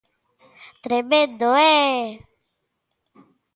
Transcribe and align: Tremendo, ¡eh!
Tremendo, 0.83 1.45
¡eh! 1.55 2.01